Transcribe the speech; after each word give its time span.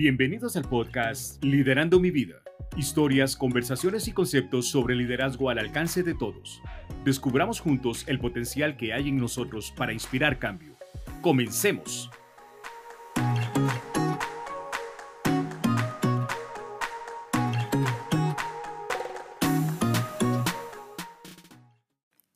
Bienvenidos 0.00 0.56
al 0.56 0.62
podcast 0.62 1.42
Liderando 1.42 1.98
mi 1.98 2.12
vida. 2.12 2.36
Historias, 2.76 3.34
conversaciones 3.34 4.06
y 4.06 4.12
conceptos 4.12 4.68
sobre 4.68 4.94
liderazgo 4.94 5.50
al 5.50 5.58
alcance 5.58 6.04
de 6.04 6.14
todos. 6.14 6.62
Descubramos 7.04 7.58
juntos 7.58 8.04
el 8.06 8.20
potencial 8.20 8.76
que 8.76 8.92
hay 8.92 9.08
en 9.08 9.16
nosotros 9.16 9.74
para 9.76 9.92
inspirar 9.92 10.38
cambio. 10.38 10.76
Comencemos. 11.20 12.12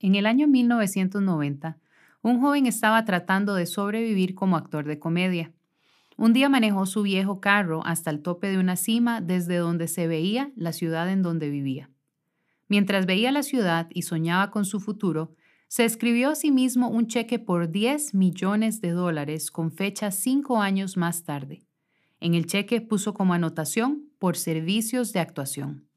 En 0.01 0.17
el 0.17 0.27
año 0.27 0.49
1990, 0.49 1.79
un 2.23 2.41
joven 2.41 2.67
estaba 2.67 3.05
tratando 3.05 3.55
de 3.55 3.67
sobrevivir 3.67 4.35
como 4.35 4.57
actor 4.57 4.85
de 4.85 4.99
comedia. 4.99 5.53
Un 6.16 6.33
día 6.33 6.48
manejó 6.48 6.87
su 6.87 7.02
viejo 7.02 7.41
carro 7.41 7.84
hasta 7.84 8.11
el 8.11 8.23
tope 8.23 8.48
de 8.48 8.59
una 8.59 8.77
cima 8.77 9.20
desde 9.20 9.57
donde 9.57 9.89
se 9.89 10.07
veía 10.07 10.53
la 10.57 10.73
ciudad 10.73 11.11
en 11.11 11.23
donde 11.23 11.48
vivía. 11.51 11.91
Mientras 12.69 13.07
veía 13.07 13.33
la 13.33 13.43
ciudad 13.43 13.89
y 13.91 14.03
soñaba 14.03 14.51
con 14.51 14.65
su 14.65 14.80
futuro, 14.80 15.34
se 15.69 15.84
escribió 15.84 16.30
a 16.30 16.34
sí 16.34 16.51
mismo 16.51 16.89
un 16.89 17.06
cheque 17.06 17.39
por 17.39 17.70
10 17.70 18.15
millones 18.15 18.80
de 18.80 18.91
dólares 18.91 19.51
con 19.51 19.73
fecha 19.73 20.11
cinco 20.11 20.61
años 20.61 20.97
más 20.97 21.25
tarde. 21.25 21.65
En 22.20 22.34
el 22.34 22.47
cheque 22.47 22.81
puso 22.81 23.15
como 23.15 23.34
anotación 23.34 24.11
por 24.19 24.37
servicios 24.37 25.12
de 25.12 25.20
actuación. 25.20 25.89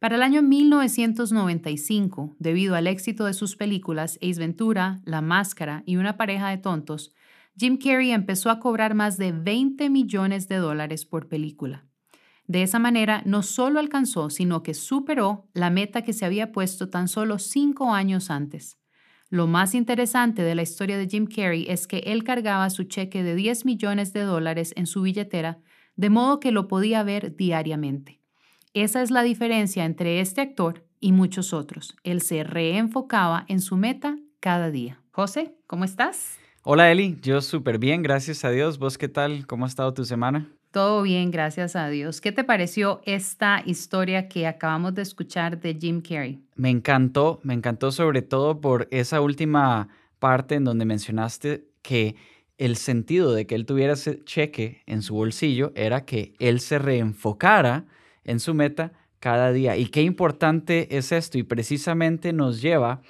Para 0.00 0.16
el 0.16 0.22
año 0.22 0.42
1995, 0.42 2.34
debido 2.38 2.74
al 2.74 2.86
éxito 2.86 3.26
de 3.26 3.34
sus 3.34 3.56
películas 3.56 4.18
Ace 4.22 4.40
Ventura, 4.40 5.00
La 5.04 5.20
Máscara 5.20 5.82
y 5.86 5.96
Una 5.96 6.16
pareja 6.16 6.48
de 6.48 6.58
tontos, 6.58 7.12
Jim 7.60 7.76
Carrey 7.76 8.10
empezó 8.10 8.48
a 8.48 8.58
cobrar 8.58 8.94
más 8.94 9.18
de 9.18 9.32
20 9.32 9.90
millones 9.90 10.48
de 10.48 10.56
dólares 10.56 11.04
por 11.04 11.28
película. 11.28 11.84
De 12.46 12.62
esa 12.62 12.78
manera, 12.78 13.20
no 13.26 13.42
solo 13.42 13.80
alcanzó, 13.80 14.30
sino 14.30 14.62
que 14.62 14.72
superó 14.72 15.46
la 15.52 15.68
meta 15.68 16.00
que 16.00 16.14
se 16.14 16.24
había 16.24 16.52
puesto 16.52 16.88
tan 16.88 17.06
solo 17.06 17.38
cinco 17.38 17.92
años 17.92 18.30
antes. 18.30 18.78
Lo 19.28 19.46
más 19.46 19.74
interesante 19.74 20.40
de 20.40 20.54
la 20.54 20.62
historia 20.62 20.96
de 20.96 21.06
Jim 21.06 21.26
Carrey 21.26 21.66
es 21.68 21.86
que 21.86 21.98
él 21.98 22.24
cargaba 22.24 22.70
su 22.70 22.84
cheque 22.84 23.22
de 23.22 23.34
10 23.34 23.66
millones 23.66 24.14
de 24.14 24.22
dólares 24.22 24.72
en 24.74 24.86
su 24.86 25.02
billetera, 25.02 25.58
de 25.96 26.08
modo 26.08 26.40
que 26.40 26.52
lo 26.52 26.66
podía 26.66 27.02
ver 27.02 27.36
diariamente. 27.36 28.22
Esa 28.72 29.02
es 29.02 29.10
la 29.10 29.20
diferencia 29.20 29.84
entre 29.84 30.20
este 30.20 30.40
actor 30.40 30.86
y 30.98 31.12
muchos 31.12 31.52
otros. 31.52 31.94
Él 32.04 32.22
se 32.22 32.42
reenfocaba 32.42 33.44
en 33.48 33.60
su 33.60 33.76
meta 33.76 34.16
cada 34.40 34.70
día. 34.70 35.02
José, 35.10 35.58
¿cómo 35.66 35.84
estás? 35.84 36.39
Hola 36.62 36.92
Eli, 36.92 37.16
yo 37.22 37.40
súper 37.40 37.78
bien, 37.78 38.02
gracias 38.02 38.44
a 38.44 38.50
Dios. 38.50 38.78
¿Vos 38.78 38.98
qué 38.98 39.08
tal? 39.08 39.46
¿Cómo 39.46 39.64
ha 39.64 39.68
estado 39.68 39.94
tu 39.94 40.04
semana? 40.04 40.46
Todo 40.70 41.00
bien, 41.00 41.30
gracias 41.30 41.74
a 41.74 41.88
Dios. 41.88 42.20
¿Qué 42.20 42.32
te 42.32 42.44
pareció 42.44 43.00
esta 43.06 43.62
historia 43.64 44.28
que 44.28 44.46
acabamos 44.46 44.94
de 44.94 45.00
escuchar 45.00 45.58
de 45.58 45.74
Jim 45.74 46.02
Carrey? 46.02 46.38
Me 46.56 46.68
encantó, 46.68 47.40
me 47.44 47.54
encantó 47.54 47.90
sobre 47.92 48.20
todo 48.20 48.60
por 48.60 48.88
esa 48.90 49.22
última 49.22 49.88
parte 50.18 50.56
en 50.56 50.64
donde 50.64 50.84
mencionaste 50.84 51.64
que 51.80 52.16
el 52.58 52.76
sentido 52.76 53.32
de 53.32 53.46
que 53.46 53.54
él 53.54 53.64
tuviera 53.64 53.94
ese 53.94 54.22
cheque 54.24 54.82
en 54.84 55.00
su 55.00 55.14
bolsillo 55.14 55.72
era 55.74 56.04
que 56.04 56.34
él 56.40 56.60
se 56.60 56.78
reenfocara 56.78 57.86
en 58.22 58.38
su 58.38 58.52
meta 58.52 58.92
cada 59.18 59.50
día. 59.50 59.78
Y 59.78 59.86
qué 59.86 60.02
importante 60.02 60.94
es 60.94 61.10
esto 61.10 61.38
y 61.38 61.42
precisamente 61.42 62.34
nos 62.34 62.60
lleva 62.60 63.00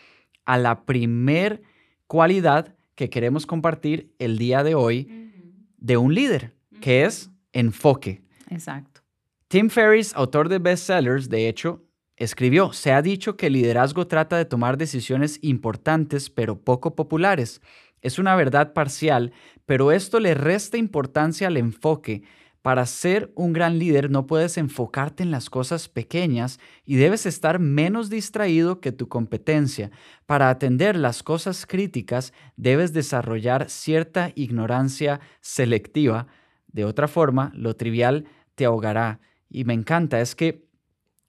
a 0.44 0.56
la 0.56 0.84
primer 0.84 1.62
cualidad 2.06 2.76
que 3.00 3.08
queremos 3.08 3.46
compartir 3.46 4.14
el 4.18 4.36
día 4.36 4.62
de 4.62 4.74
hoy 4.74 5.32
de 5.78 5.96
un 5.96 6.14
líder, 6.14 6.52
que 6.82 7.06
es 7.06 7.30
enfoque. 7.54 8.20
Exacto. 8.50 9.00
Tim 9.48 9.70
Ferriss, 9.70 10.14
autor 10.14 10.50
de 10.50 10.58
bestsellers, 10.58 11.30
de 11.30 11.48
hecho, 11.48 11.82
escribió, 12.16 12.74
se 12.74 12.92
ha 12.92 13.00
dicho 13.00 13.38
que 13.38 13.46
el 13.46 13.54
liderazgo 13.54 14.06
trata 14.06 14.36
de 14.36 14.44
tomar 14.44 14.76
decisiones 14.76 15.38
importantes 15.40 16.28
pero 16.28 16.60
poco 16.60 16.94
populares. 16.94 17.62
Es 18.02 18.18
una 18.18 18.36
verdad 18.36 18.74
parcial, 18.74 19.32
pero 19.64 19.92
esto 19.92 20.20
le 20.20 20.34
resta 20.34 20.76
importancia 20.76 21.46
al 21.46 21.56
enfoque 21.56 22.22
para 22.62 22.84
ser 22.84 23.32
un 23.36 23.52
gran 23.52 23.78
líder 23.78 24.10
no 24.10 24.26
puedes 24.26 24.58
enfocarte 24.58 25.22
en 25.22 25.30
las 25.30 25.48
cosas 25.48 25.88
pequeñas 25.88 26.60
y 26.84 26.96
debes 26.96 27.24
estar 27.24 27.58
menos 27.58 28.10
distraído 28.10 28.80
que 28.80 28.92
tu 28.92 29.08
competencia. 29.08 29.90
Para 30.26 30.50
atender 30.50 30.96
las 30.96 31.22
cosas 31.22 31.64
críticas 31.64 32.34
debes 32.56 32.92
desarrollar 32.92 33.70
cierta 33.70 34.32
ignorancia 34.34 35.20
selectiva. 35.40 36.26
De 36.68 36.84
otra 36.84 37.08
forma, 37.08 37.50
lo 37.54 37.76
trivial 37.76 38.26
te 38.54 38.66
ahogará. 38.66 39.20
Y 39.48 39.64
me 39.64 39.72
encanta, 39.72 40.20
es 40.20 40.34
que 40.34 40.68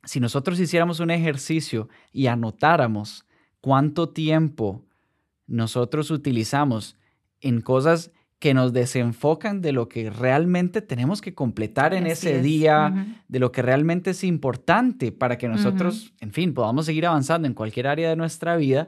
si 0.04 0.20
nosotros 0.20 0.60
hiciéramos 0.60 1.00
un 1.00 1.12
ejercicio 1.12 1.88
y 2.12 2.28
anotáramos 2.28 3.26
cuánto 3.62 4.10
tiempo 4.10 4.86
nosotros 5.48 6.12
utilizamos 6.12 6.98
en 7.40 7.62
cosas 7.62 8.12
que 8.42 8.56
nos 8.56 8.74
desenfocan 8.74 9.62
de 9.62 9.72
lo 9.72 9.88
que 9.88 10.10
realmente 10.10 10.82
tenemos 10.82 11.22
que 11.22 11.36
completar 11.36 11.94
en 11.94 12.08
ese 12.08 12.42
día, 12.42 13.22
de 13.28 13.38
lo 13.38 13.52
que 13.52 13.62
realmente 13.62 14.10
es 14.10 14.24
importante 14.24 15.12
para 15.12 15.38
que 15.38 15.48
nosotros, 15.48 16.12
en 16.20 16.32
fin, 16.32 16.56
podamos 16.56 16.88
seguir 16.88 17.06
avanzando 17.06 17.48
en 17.48 17.54
cualquier 17.54 17.86
área 17.86 18.10
de 18.10 18.16
nuestra 18.16 18.56
vida, 18.56 18.88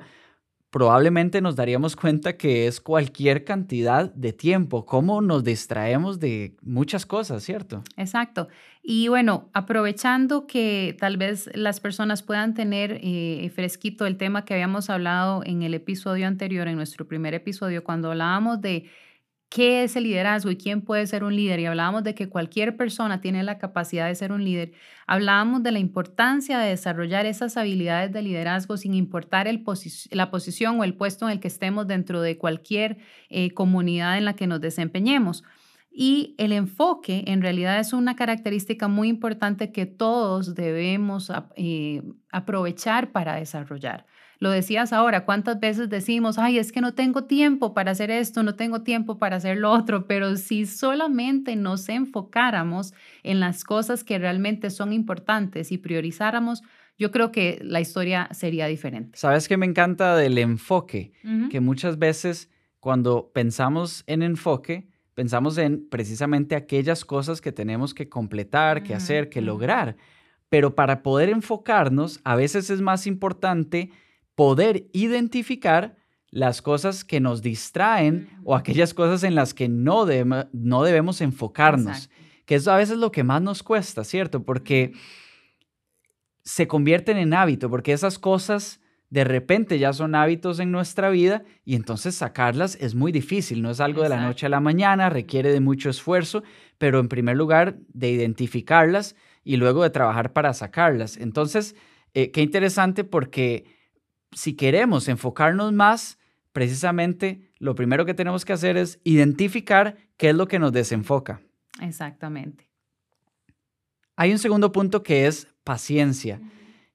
probablemente 0.72 1.40
nos 1.40 1.56
daríamos 1.56 1.96
cuenta 1.96 2.36
que 2.36 2.66
es 2.66 2.81
cualquier 2.81 3.44
cantidad 3.44 4.12
de 4.16 4.34
tiempo, 4.34 4.88
cómo 4.88 5.22
nos 5.22 5.44
distraemos 5.44 6.19
de 6.19 6.58
muchas 6.63 7.06
cosas, 7.06 7.44
¿cierto? 7.44 7.84
Exacto. 7.96 8.47
Y 8.81 9.08
bueno, 9.08 9.52
aprovechando 9.53 10.47
que 10.47 10.97
tal 11.00 11.18
vez 11.18 11.47
las 11.53 11.80
personas 11.80 12.24
puedan 12.24 12.56
tener 12.56 13.00
eh, 13.03 13.52
fresquito 13.53 14.08
el 14.08 14.18
tema 14.18 14.46
que 14.46 14.56
habíamos 14.56 14.90
hablado 14.90 15.44
en 15.46 15.62
el 15.62 15.75
episodio 15.75 16.25
anterior, 16.25 16.68
en 16.68 16.75
nuestro 16.75 17.08
primer 17.08 17.36
episodio, 17.36 17.84
cuando 17.84 18.09
hablábamos 18.09 18.59
de 18.59 18.90
qué 19.53 19.84
es 19.84 19.96
el 19.96 20.06
liderazgo 20.06 20.50
y 20.50 20.58
quién 20.58 20.81
puede 20.81 21.06
ser 21.06 21.24
un 21.24 21.36
líder, 21.36 21.59
y 21.59 21.68
hablábamos 21.68 22.03
de 22.03 22.16
que 22.16 22.28
cualquier 22.28 22.75
persona 22.75 23.22
tiene 23.22 23.44
la 23.44 23.59
capacidad 23.59 24.08
de 24.08 24.16
ser 24.16 24.31
un 24.31 24.44
líder, 24.44 24.72
hablábamos 25.06 25.62
de 25.62 25.72
la 25.72 25.78
importancia 25.78 26.58
de 26.58 26.69
desarrollar 26.69 27.28
esas 27.28 27.56
habilidades 27.56 28.12
de 28.12 28.24
liderazgo 28.24 28.78
sin 28.78 28.96
importar 28.96 29.47
la 30.09 30.31
posición 30.31 30.80
o 30.80 30.84
el 30.84 30.96
puesto 30.96 31.28
en 31.28 31.34
el 31.34 31.40
que 31.40 31.50
estemos 31.50 31.86
dentro 31.86 32.22
de 32.22 32.40
cualquier 32.40 32.97
eh, 33.30 33.52
comunidad 33.52 34.18
en 34.18 34.25
la 34.25 34.36
que 34.36 34.47
nos 34.47 34.59
desempeñemos. 34.59 35.44
Y 35.92 36.34
el 36.40 36.52
enfoque 36.52 37.24
en 37.28 37.44
realidad 37.44 37.80
es 37.80 37.94
una 37.94 38.16
característica 38.16 38.88
muy 38.88 39.08
importante 39.08 39.72
que 39.72 39.86
todos 39.86 40.56
debemos 40.56 41.31
eh, 41.56 42.02
aprovechar 42.31 43.12
para 43.12 43.36
desarrollar. 43.36 44.08
Lo 44.44 44.52
decías 44.52 44.92
ahora, 44.92 45.24
¿cuántas 45.24 45.62
veces 45.62 45.88
decimos, 45.88 46.38
ay, 46.38 46.58
es 46.58 46.74
que 46.74 46.81
no 46.81 46.94
tengo 46.94 47.24
tiempo 47.24 47.74
para 47.74 47.92
hacer 47.92 48.12
esto, 48.12 48.44
no 48.44 48.56
tengo 48.56 48.81
tiempo 48.81 49.18
para 49.18 49.38
hacer 49.38 49.58
lo 49.58 49.72
otro? 49.72 50.06
Pero 50.06 50.36
si 50.36 50.66
solamente 50.66 51.56
nos 51.56 51.88
enfocáramos 51.88 52.94
en 53.24 53.40
las 53.40 53.64
cosas 53.64 54.04
que 54.04 54.20
realmente 54.20 54.70
son 54.70 54.92
importantes 54.92 55.72
y 55.72 55.78
priorizáramos, 55.78 56.62
yo 56.98 57.09
creo 57.09 57.31
que 57.31 57.62
la 57.64 57.80
historia 57.80 58.28
sería 58.34 58.68
diferente. 58.68 59.18
¿Sabes 59.18 59.48
qué 59.48 59.56
me 59.56 59.66
encanta 59.66 60.18
del 60.18 60.38
enfoque? 60.38 61.14
Que 61.50 61.62
muchas 61.62 61.98
veces 61.98 62.50
cuando 62.81 63.31
pensamos 63.34 64.04
en 64.08 64.24
enfoque, 64.24 64.90
pensamos 65.14 65.58
en 65.58 65.88
precisamente 65.88 66.58
aquellas 66.58 67.06
cosas 67.06 67.40
que 67.40 67.54
tenemos 67.54 67.94
que 67.94 68.10
completar, 68.10 68.84
que 68.84 68.94
hacer, 68.94 69.30
que 69.30 69.40
lograr. 69.40 69.96
Pero 70.50 70.75
para 70.75 71.02
poder 71.02 71.30
enfocarnos, 71.30 72.20
a 72.25 72.36
veces 72.36 72.70
es 72.70 72.81
más 72.81 73.08
importante 73.08 73.89
poder 74.35 74.88
identificar 74.94 75.97
las 76.30 76.62
cosas 76.62 77.03
que 77.03 77.19
nos 77.19 77.41
distraen 77.41 78.30
o 78.44 78.56
aquellas 78.56 78.94
cosas 78.94 79.24
en 79.24 79.35
las 79.35 79.53
que 79.53 79.69
no, 79.69 80.07
no 80.51 80.83
debemos 80.83 81.21
enfocarnos, 81.21 82.09
que 82.45 82.56
es 82.56 82.68
a 82.68 82.75
veces 82.75 82.97
lo 82.97 83.12
que 83.12 83.24
más 83.24 83.41
nos 83.41 83.62
cuesta, 83.62 84.03
¿cierto? 84.03 84.44
Porque 84.44 84.94
se 86.44 86.68
convierten 86.68 87.18
en 87.18 87.33
hábito, 87.33 87.69
porque 87.69 87.94
esas 87.94 88.18
cosas 88.18 88.81
de 89.12 89.24
repente 89.24 89.77
ya 89.77 89.94
son 89.94 90.15
hábitos 90.15 90.59
en 90.59 90.71
nuestra 90.71 91.12
vida 91.12 91.44
y 91.63 91.75
entonces 91.75 92.15
sacarlas 92.15 92.75
es 92.81 92.95
muy 92.95 93.12
difícil, 93.12 93.62
no 93.62 93.69
es 93.69 93.79
algo 93.79 94.01
de 94.01 94.09
la 94.09 94.19
noche 94.19 94.47
a 94.47 94.50
la 94.50 94.59
mañana, 94.59 95.12
requiere 95.12 95.51
de 95.51 95.59
mucho 95.59 95.91
esfuerzo, 95.91 96.41
pero 96.79 97.00
en 97.00 97.09
primer 97.09 97.38
lugar 97.38 97.77
de 97.89 98.09
identificarlas 98.09 99.15
y 99.44 99.57
luego 99.57 99.83
de 99.83 99.91
trabajar 99.91 100.33
para 100.33 100.51
sacarlas. 100.56 101.18
Entonces, 101.18 101.75
eh, 102.15 102.31
qué 102.31 102.41
interesante 102.41 103.03
porque 103.03 103.65
si 104.35 104.53
queremos 104.53 105.07
enfocarnos 105.07 105.74
más, 105.74 106.18
precisamente 106.51 107.51
lo 107.59 107.75
primero 107.75 108.06
que 108.06 108.13
tenemos 108.13 108.45
que 108.45 108.53
hacer 108.53 108.77
es 108.77 109.00
identificar 109.03 109.97
qué 110.18 110.30
es 110.30 110.35
lo 110.35 110.47
que 110.47 110.59
nos 110.59 110.71
desenfoca. 110.71 111.41
Exactamente. 111.81 112.69
Hay 114.15 114.31
un 114.31 114.39
segundo 114.39 114.71
punto 114.71 115.01
que 115.01 115.25
es 115.25 115.47
paciencia 115.63 116.39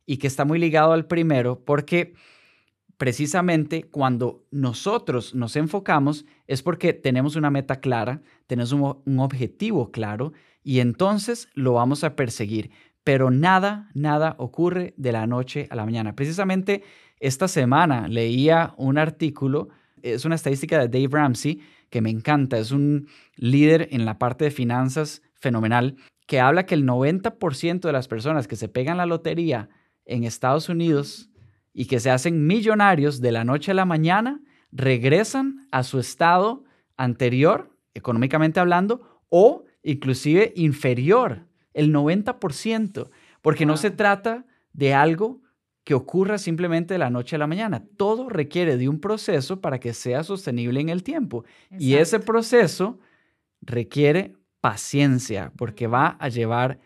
y 0.07 0.19
que 0.19 0.27
está 0.27 0.45
muy 0.45 0.59
ligado 0.59 0.93
al 0.93 1.07
primero 1.07 1.65
porque 1.65 2.15
precisamente 2.97 3.85
cuando 3.85 4.45
nosotros 4.51 5.35
nos 5.35 5.57
enfocamos 5.57 6.27
es 6.47 6.63
porque 6.63 6.93
tenemos 6.93 7.37
una 7.37 7.51
meta 7.51 7.81
clara, 7.81 8.23
tenemos 8.47 8.73
un, 8.73 9.19
objetivo 9.19 9.91
claro 9.91 10.33
y 10.63 10.81
entonces 10.81 11.49
lo 11.55 11.75
vamos 11.75 12.05
a 12.05 12.15
perseguir. 12.15 12.71
Pero 13.05 13.31
nada, 13.31 13.89
nada 13.95 14.35
ocurre 14.39 14.93
de 14.97 15.13
la 15.13 15.27
noche 15.27 15.67
a 15.71 15.77
la 15.77 15.85
mañana. 15.85 16.15
Precisamente 16.15 16.83
esta 17.21 17.49
semana 17.49 18.09
leía 18.09 18.75
un 18.77 18.99
artículo, 18.99 19.69
es 20.03 20.25
una 20.25 20.35
estadística 20.35 20.79
de 20.79 20.89
Dave 20.89 21.17
Ramsey 21.17 21.61
que 21.91 22.01
me 22.01 22.11
encanta, 22.11 22.59
es 22.59 22.71
un 22.71 23.09
líder 23.37 23.89
en 23.93 24.05
la 24.05 24.19
parte 24.19 24.45
de 24.45 24.51
finanzas 24.51 25.23
fenomenal, 25.35 25.97
que 26.27 26.41
habla 26.41 26.67
que 26.67 26.75
el 26.75 26.87
90% 26.87 27.81
de 27.81 27.93
las 27.93 28.09
personas 28.09 28.47
que 28.47 28.57
se 28.57 28.69
pegan 28.69 28.99
la 28.99 29.07
lotería 29.07 29.71
en 30.05 30.25
Estados 30.25 30.69
Unidos 30.69 31.31
y 31.73 31.87
que 31.87 32.01
se 32.01 32.11
hacen 32.11 32.47
millonarios 32.47 33.21
de 33.21 33.33
la 33.33 33.45
noche 33.45 33.71
a 33.71 33.75
la 33.75 33.85
mañana, 33.85 34.41
regresan 34.71 35.67
a 35.71 35.83
su 35.83 35.99
estado 35.99 36.65
anterior, 36.97 37.75
económicamente 37.95 38.61
hablando, 38.61 39.23
o 39.29 39.65
inclusive 39.83 40.53
inferior, 40.57 41.47
el 41.73 41.93
90%, 41.95 43.11
porque 43.41 43.67
no 43.67 43.77
se 43.77 43.91
trata 43.91 44.45
de 44.73 44.95
algo 44.95 45.41
que 45.89 45.95
ocurra 45.95 46.37
simplemente 46.37 46.93
de 46.93 46.99
la 46.99 47.09
noche 47.09 47.37
a 47.37 47.39
la 47.39 47.47
mañana. 47.47 47.83
Todo 47.97 48.29
requiere 48.29 48.77
de 48.77 48.91
un 48.91 49.01
proceso 49.01 49.63
para 49.63 49.81
que 49.81 49.95
sea 49.95 50.23
sostenible 50.23 50.83
en 50.83 50.91
el 50.91 51.03
tiempo. 51.03 51.47
Y 51.79 51.95
ese 51.95 52.21
proceso 52.21 52.99
requiere 53.63 54.35
paciencia, 54.61 55.51
porque 55.57 55.87
va 55.87 56.19
a 56.21 56.29
llevar 56.29 56.79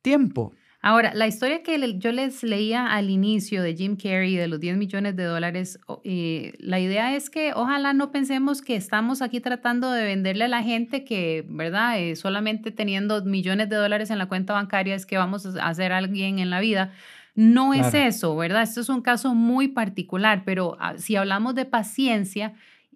tiempo. 0.00 0.54
Ahora, 0.80 1.12
la 1.12 1.26
historia 1.26 1.62
que 1.62 1.98
yo 1.98 2.12
les 2.12 2.42
leía 2.42 2.86
al 2.86 3.10
inicio 3.10 3.62
de 3.62 3.76
Jim 3.76 3.94
Carrey 3.94 4.36
de 4.36 4.48
los 4.48 4.58
10 4.58 4.78
millones 4.78 5.16
de 5.16 5.24
dólares, 5.24 5.78
eh, 6.04 6.54
la 6.58 6.80
idea 6.80 7.14
es 7.14 7.28
que 7.28 7.52
ojalá 7.54 7.92
no 7.92 8.10
pensemos 8.10 8.62
que 8.62 8.74
estamos 8.74 9.20
aquí 9.20 9.40
tratando 9.40 9.92
de 9.92 10.02
venderle 10.02 10.44
a 10.44 10.48
la 10.48 10.62
gente 10.62 11.04
que, 11.04 11.44
¿verdad? 11.46 12.00
Eh, 12.00 12.16
solamente 12.16 12.70
teniendo 12.70 13.22
millones 13.22 13.68
de 13.68 13.76
dólares 13.76 14.08
en 14.08 14.16
la 14.16 14.28
cuenta 14.28 14.54
bancaria 14.54 14.94
es 14.94 15.04
que 15.04 15.18
vamos 15.18 15.44
a 15.44 15.68
hacer 15.68 15.92
alguien 15.92 16.38
en 16.38 16.48
la 16.48 16.60
vida. 16.60 16.94
No 17.36 17.74
es 17.74 17.92
eso, 17.92 18.34
¿verdad? 18.34 18.62
Esto 18.62 18.80
es 18.80 18.88
un 18.88 19.02
caso 19.02 19.34
muy 19.34 19.68
particular, 19.68 20.42
pero 20.44 20.76
ah, 20.80 20.94
si 20.96 21.16
hablamos 21.16 21.54
de 21.54 21.66
paciencia, 21.66 22.54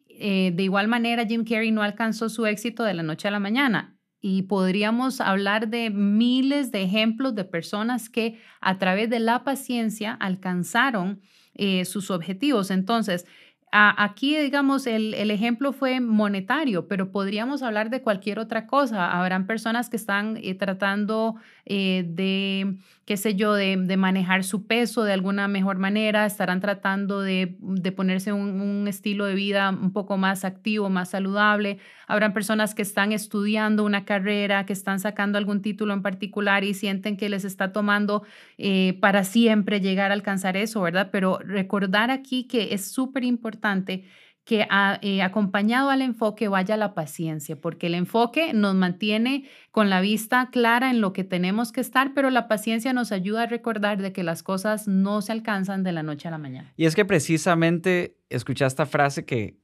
eh, 0.09 0.51
de 0.55 0.63
igual 0.63 0.89
manera 0.89 1.27
Jim 1.27 1.45
Carrey 1.45 1.71
no 1.71 1.83
alcanzó 1.83 2.29
su 2.29 2.47
éxito 2.47 2.83
de 2.83 2.95
la 2.95 3.03
noche 3.03 3.29
a 3.29 3.31
la 3.31 3.39
mañana 3.39 3.97
y 4.21 4.43
podríamos 4.43 5.21
hablar 5.21 5.69
de 5.69 5.91
miles 5.91 6.73
de 6.73 6.83
ejemplos 6.83 7.35
de 7.35 7.45
personas 7.45 8.09
que 8.09 8.39
a 8.61 8.79
través 8.79 9.09
de 9.09 9.21
la 9.21 9.45
paciencia 9.45 10.13
alcanzaron 10.13 11.21
eh, 11.55 11.85
sus 11.85 12.11
objetivos. 12.11 12.71
Entonces, 12.71 13.27
aquí, 13.73 14.37
digamos, 14.37 14.87
el, 14.87 15.15
el, 15.15 15.31
ejemplo 15.31 15.73
fue 15.73 16.01
monetario, 16.01 16.89
pero 16.89 17.13
podríamos 17.13 17.63
hablar 17.63 17.89
de 17.89 18.03
cualquier 18.03 18.39
otra 18.39 18.67
cosa. 18.67 19.11
Habrán 19.13 19.47
personas 19.47 19.89
que 19.89 19.97
están 19.97 20.37
eh, 20.39 20.55
tratando 20.55 21.37
eh, 21.67 22.05
de, 22.07 22.77
qué 23.05 23.17
sé 23.17 23.35
yo, 23.35 23.55
de, 23.55 23.77
manejar 23.97 24.45
su 24.45 24.67
peso 24.67 25.05
de 25.05 25.13
alguna 25.13 25.49
mejor 25.49 25.79
manera, 25.79 26.27
estarán 26.27 26.61
tratando 26.61 27.21
de, 27.21 27.57
ponerse 27.97 28.33
un, 28.33 28.61
un, 28.61 28.89
estilo 28.89 29.27
de 29.27 29.35
vida 29.35 29.71
un 29.71 29.93
poco 29.93 30.17
más 30.17 30.45
activo, 30.45 30.89
más 30.91 31.11
saludable. 31.11 31.79
Habrán 32.07 32.33
personas 32.33 32.75
que 32.75 32.83
están 32.83 33.13
estudiando 33.13 33.85
una 33.85 34.05
carrera, 34.05 34.67
que 34.67 34.73
están 34.73 35.01
sacando 35.01 35.39
algún 35.39 35.63
título 35.63 35.95
en 35.95 36.03
particular 36.03 36.65
y 36.65 36.75
sienten 36.75 37.17
que 37.17 37.29
les 37.29 37.45
está 37.45 37.73
tomando 37.73 38.25
eh, 38.59 38.99
para 39.01 39.25
siempre 39.25 39.81
llegar 39.81 40.11
a 40.11 40.15
alcanzar 40.15 40.57
eso, 40.57 40.81
¿verdad? 40.81 41.11
Pero 41.13 41.39
recordar 41.39 42.11
aquí 42.11 42.45
que 42.45 42.75
es 42.75 42.91
súper 42.91 43.25
importante 43.25 44.05
que 44.51 44.67
eh, 45.03 45.23
acompañado 45.23 45.91
al 45.91 46.03
enfoque 46.03 46.49
vaya 46.49 46.77
la 46.77 46.93
paciencia, 46.93 47.55
porque 47.55 47.87
el 47.87 47.95
enfoque 47.95 48.53
nos 48.53 48.75
mantiene 48.75 49.45
con 49.71 49.91
la 49.91 50.01
vista 50.01 50.49
clara 50.51 50.91
en 50.91 51.01
lo 51.01 51.13
que 51.13 51.23
tenemos 51.23 51.71
que 51.71 51.81
estar, 51.81 52.15
pero 52.15 52.31
la 52.31 52.49
paciencia 52.49 52.93
nos 52.93 53.13
ayuda 53.13 53.45
a 53.45 53.47
recordar 53.47 54.03
de 54.03 54.13
que 54.13 54.25
las 54.25 54.43
cosas 54.43 54.89
no 54.89 55.23
se 55.23 55.31
alcanzan 55.31 55.85
de 55.85 55.93
la 55.93 56.03
noche 56.03 56.27
a 56.27 56.33
la 56.33 56.39
mañana. 56.39 56.73
Y 56.77 56.87
es 56.87 56.97
que 56.97 57.05
precisamente 57.05 58.17
escuché 58.29 58.67
esta 58.67 58.87
frase 58.87 59.25
que, 59.25 59.55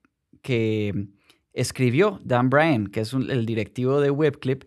que 0.41 1.09
escribió 1.53 2.21
Dan 2.23 2.49
Bryan, 2.49 2.87
que 2.87 3.01
es 3.01 3.13
el 3.13 3.45
directivo 3.45 4.01
de 4.01 4.13
Webclip, 4.13 4.67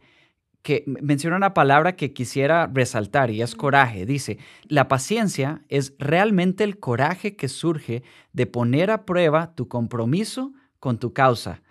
que 0.61 0.83
menciona 0.85 1.37
una 1.37 1.53
palabra 1.53 1.95
que 1.95 2.13
quisiera 2.13 2.67
resaltar 2.67 3.31
y 3.31 3.41
es 3.41 3.55
coraje. 3.55 4.05
Dice, 4.05 4.37
la 4.63 4.87
paciencia 4.87 5.61
es 5.69 5.93
realmente 5.99 6.63
el 6.63 6.79
coraje 6.79 7.35
que 7.35 7.47
surge 7.47 8.03
de 8.33 8.45
poner 8.45 8.91
a 8.91 9.05
prueba 9.05 9.55
tu 9.55 9.67
compromiso 9.67 10.53
con 10.79 10.99
tu 10.99 11.13
causa. 11.13 11.61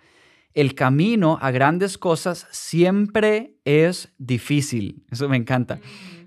El 0.53 0.73
camino 0.73 1.37
a 1.41 1.51
grandes 1.51 1.97
cosas 1.97 2.47
siempre 2.51 3.53
es 3.65 4.13
difícil, 4.17 5.03
eso 5.11 5.29
me 5.29 5.37
encanta, 5.37 5.79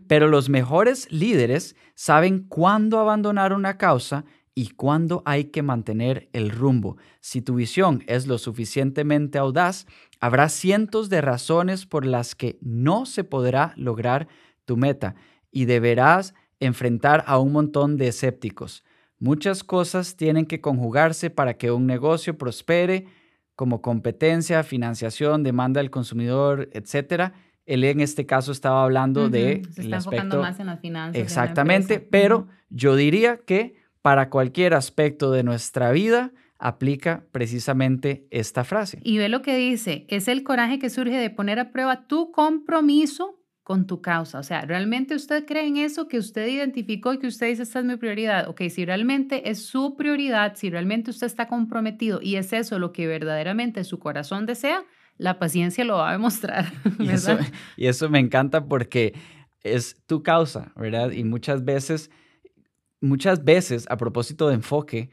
pero 0.06 0.28
los 0.28 0.48
mejores 0.48 1.10
líderes 1.10 1.74
saben 1.94 2.46
cuándo 2.48 3.00
abandonar 3.00 3.52
una 3.52 3.78
causa 3.78 4.24
y 4.54 4.70
cuándo 4.70 5.22
hay 5.24 5.44
que 5.44 5.62
mantener 5.62 6.28
el 6.32 6.50
rumbo. 6.50 6.96
Si 7.20 7.40
tu 7.40 7.54
visión 7.54 8.04
es 8.06 8.26
lo 8.26 8.38
suficientemente 8.38 9.38
audaz, 9.38 9.86
habrá 10.20 10.48
cientos 10.48 11.08
de 11.08 11.20
razones 11.20 11.86
por 11.86 12.04
las 12.04 12.34
que 12.34 12.58
no 12.60 13.06
se 13.06 13.24
podrá 13.24 13.72
lograr 13.76 14.28
tu 14.64 14.76
meta 14.76 15.14
y 15.50 15.64
deberás 15.64 16.34
enfrentar 16.60 17.24
a 17.26 17.38
un 17.38 17.52
montón 17.52 17.96
de 17.96 18.08
escépticos. 18.08 18.84
Muchas 19.18 19.64
cosas 19.64 20.16
tienen 20.16 20.46
que 20.46 20.60
conjugarse 20.60 21.30
para 21.30 21.54
que 21.54 21.70
un 21.70 21.86
negocio 21.86 22.36
prospere, 22.36 23.06
como 23.54 23.82
competencia, 23.82 24.62
financiación, 24.64 25.42
demanda 25.42 25.80
del 25.80 25.90
consumidor, 25.90 26.68
etcétera. 26.72 27.34
Él 27.64 27.84
en 27.84 28.00
este 28.00 28.26
caso 28.26 28.50
estaba 28.50 28.82
hablando 28.82 29.28
de 29.28 29.62
se 29.70 29.82
está 29.82 29.96
enfocando 29.96 30.40
más 30.40 30.58
en 30.58 30.66
las 30.66 30.80
finanzas. 30.80 31.22
Exactamente, 31.22 32.00
pero 32.00 32.48
yo 32.70 32.96
diría 32.96 33.36
que 33.38 33.81
para 34.02 34.30
cualquier 34.30 34.74
aspecto 34.74 35.30
de 35.30 35.44
nuestra 35.44 35.92
vida, 35.92 36.32
aplica 36.58 37.24
precisamente 37.32 38.26
esta 38.30 38.64
frase. 38.64 39.00
Y 39.02 39.18
ve 39.18 39.28
lo 39.28 39.42
que 39.42 39.56
dice, 39.56 40.06
es 40.08 40.28
el 40.28 40.44
coraje 40.44 40.78
que 40.78 40.90
surge 40.90 41.16
de 41.16 41.30
poner 41.30 41.58
a 41.58 41.72
prueba 41.72 42.06
tu 42.06 42.30
compromiso 42.30 43.38
con 43.62 43.86
tu 43.86 44.00
causa. 44.00 44.38
O 44.38 44.42
sea, 44.42 44.62
¿realmente 44.62 45.14
usted 45.14 45.44
cree 45.44 45.66
en 45.66 45.76
eso 45.76 46.08
que 46.08 46.18
usted 46.18 46.46
identificó 46.46 47.12
y 47.12 47.18
que 47.18 47.26
usted 47.26 47.48
dice, 47.48 47.62
esta 47.62 47.80
es 47.80 47.84
mi 47.84 47.96
prioridad? 47.96 48.48
Ok, 48.48 48.62
si 48.70 48.84
realmente 48.84 49.50
es 49.50 49.64
su 49.64 49.96
prioridad, 49.96 50.54
si 50.56 50.70
realmente 50.70 51.10
usted 51.10 51.26
está 51.26 51.46
comprometido 51.46 52.20
y 52.20 52.36
es 52.36 52.52
eso 52.52 52.78
lo 52.78 52.92
que 52.92 53.06
verdaderamente 53.06 53.84
su 53.84 53.98
corazón 53.98 54.46
desea, 54.46 54.84
la 55.18 55.38
paciencia 55.38 55.84
lo 55.84 55.96
va 55.98 56.10
a 56.10 56.12
demostrar. 56.12 56.72
Y 56.98 57.08
eso, 57.08 57.38
y 57.76 57.86
eso 57.86 58.08
me 58.08 58.18
encanta 58.18 58.66
porque 58.66 59.14
es 59.62 59.96
tu 60.06 60.22
causa, 60.22 60.72
¿verdad? 60.76 61.12
Y 61.12 61.24
muchas 61.24 61.64
veces 61.64 62.10
muchas 63.02 63.44
veces, 63.44 63.86
a 63.90 63.96
propósito 63.96 64.48
de 64.48 64.54
enfoque, 64.54 65.10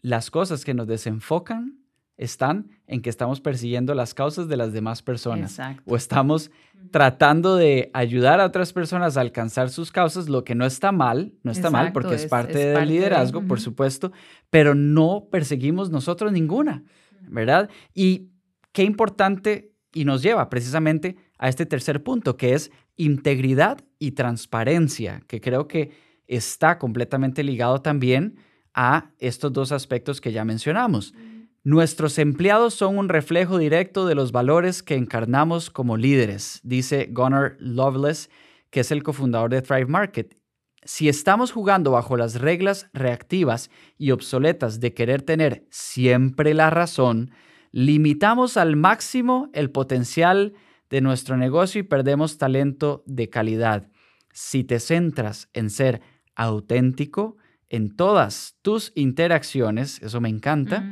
las 0.00 0.30
cosas 0.30 0.64
que 0.64 0.74
nos 0.74 0.86
desenfocan 0.86 1.84
están 2.16 2.70
en 2.86 3.02
que 3.02 3.10
estamos 3.10 3.40
persiguiendo 3.40 3.94
las 3.94 4.14
causas 4.14 4.48
de 4.48 4.56
las 4.56 4.72
demás 4.72 5.02
personas 5.02 5.58
o 5.84 5.96
estamos 5.96 6.50
tratando 6.92 7.56
de 7.56 7.90
ayudar 7.92 8.40
a 8.40 8.46
otras 8.46 8.72
personas 8.72 9.16
a 9.16 9.20
alcanzar 9.20 9.70
sus 9.70 9.90
causas, 9.90 10.28
lo 10.28 10.44
que 10.44 10.54
no 10.54 10.64
está 10.64 10.92
mal, 10.92 11.32
no 11.42 11.50
está 11.50 11.70
mal 11.70 11.92
porque 11.92 12.14
es, 12.14 12.26
parte 12.26 12.58
del 12.58 12.88
liderazgo, 12.88 13.42
por 13.42 13.60
supuesto, 13.60 14.12
pero 14.50 14.74
no 14.74 15.26
perseguimos 15.30 15.90
nosotros 15.90 16.30
ninguna, 16.30 16.84
¿verdad? 17.22 17.68
Y 17.94 18.28
qué 18.72 18.84
importante 18.84 19.72
y 19.92 20.04
nos 20.04 20.22
lleva 20.22 20.48
precisamente 20.50 21.16
a 21.38 21.48
este 21.48 21.66
tercer 21.66 22.02
punto, 22.04 22.36
que 22.36 22.54
es 22.54 22.70
integridad 22.96 23.78
y 23.98 24.12
transparencia, 24.12 25.22
que 25.26 25.40
creo 25.40 25.66
que 25.66 26.03
está 26.26 26.78
completamente 26.78 27.42
ligado 27.42 27.80
también 27.82 28.36
a 28.74 29.10
estos 29.18 29.52
dos 29.52 29.72
aspectos 29.72 30.20
que 30.20 30.32
ya 30.32 30.44
mencionamos. 30.44 31.14
Nuestros 31.62 32.18
empleados 32.18 32.74
son 32.74 32.98
un 32.98 33.08
reflejo 33.08 33.56
directo 33.56 34.06
de 34.06 34.14
los 34.14 34.32
valores 34.32 34.82
que 34.82 34.96
encarnamos 34.96 35.70
como 35.70 35.96
líderes, 35.96 36.60
dice 36.62 37.08
Gunnar 37.10 37.56
Loveless, 37.58 38.28
que 38.70 38.80
es 38.80 38.90
el 38.90 39.02
cofundador 39.02 39.50
de 39.50 39.62
Thrive 39.62 39.86
Market. 39.86 40.36
Si 40.82 41.08
estamos 41.08 41.52
jugando 41.52 41.92
bajo 41.92 42.18
las 42.18 42.40
reglas 42.40 42.90
reactivas 42.92 43.70
y 43.96 44.10
obsoletas 44.10 44.80
de 44.80 44.92
querer 44.92 45.22
tener 45.22 45.66
siempre 45.70 46.52
la 46.52 46.68
razón, 46.68 47.30
limitamos 47.72 48.58
al 48.58 48.76
máximo 48.76 49.48
el 49.54 49.70
potencial 49.70 50.52
de 50.90 51.00
nuestro 51.00 51.38
negocio 51.38 51.80
y 51.80 51.84
perdemos 51.84 52.36
talento 52.36 53.02
de 53.06 53.30
calidad. 53.30 53.88
Si 54.32 54.64
te 54.64 54.80
centras 54.80 55.48
en 55.54 55.70
ser 55.70 56.02
auténtico 56.34 57.36
en 57.68 57.96
todas 57.96 58.56
tus 58.62 58.92
interacciones, 58.94 60.00
eso 60.02 60.20
me 60.20 60.28
encanta, 60.28 60.84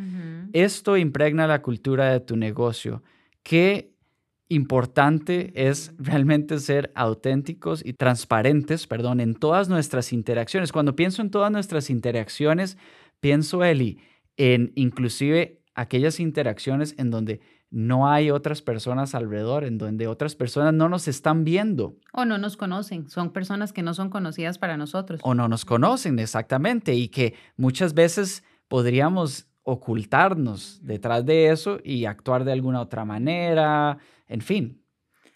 esto 0.53 0.97
impregna 0.97 1.47
la 1.47 1.63
cultura 1.63 2.11
de 2.11 2.21
tu 2.21 2.37
negocio. 2.37 3.03
Qué 3.43 3.93
importante 4.49 5.53
es 5.55 5.93
realmente 5.99 6.59
ser 6.59 6.93
auténticos 6.95 7.85
y 7.85 7.95
transparentes, 7.95 8.87
perdón, 8.87 9.21
en 9.21 9.35
todas 9.35 9.69
nuestras 9.69 10.13
interacciones. 10.13 10.73
Cuando 10.73 10.95
pienso 10.95 11.23
en 11.23 11.31
todas 11.31 11.51
nuestras 11.51 11.89
interacciones, 11.89 12.77
pienso, 13.21 13.65
Eli, 13.65 13.99
en 14.37 14.73
inclusive 14.75 15.62
aquellas 15.75 16.21
interacciones 16.21 16.95
en 16.99 17.11
donde 17.11 17.41
no 17.71 18.09
hay 18.09 18.31
otras 18.31 18.61
personas 18.61 19.15
alrededor, 19.15 19.65
en 19.65 19.79
donde 19.79 20.07
otras 20.07 20.37
personas 20.37 20.75
no 20.75 20.89
nos 20.89 21.09
están 21.09 21.45
viendo. 21.45 21.97
O 22.13 22.27
no 22.27 22.37
nos 22.37 22.57
conocen, 22.57 23.09
son 23.09 23.33
personas 23.33 23.73
que 23.73 23.83
no 23.83 23.95
son 23.95 24.11
conocidas 24.11 24.59
para 24.59 24.77
nosotros. 24.77 25.21
O 25.25 25.35
no 25.35 25.49
nos 25.49 25.65
conocen, 25.65 26.19
exactamente, 26.19 26.95
y 26.95 27.09
que 27.09 27.35
muchas 27.57 27.95
veces 27.95 28.45
podríamos 28.69 29.49
ocultarnos 29.63 30.81
detrás 30.83 31.25
de 31.25 31.51
eso 31.51 31.79
y 31.83 32.05
actuar 32.05 32.45
de 32.45 32.53
alguna 32.53 32.81
otra 32.81 33.05
manera, 33.05 33.97
en 34.27 34.43
fin, 34.43 34.82